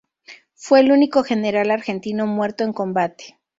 Fue 0.55 0.79
el 0.79 0.91
único 0.91 1.21
general 1.23 1.69
argentino 1.69 2.25
muerto 2.25 2.63
en 2.63 2.73
combate. 2.73 3.39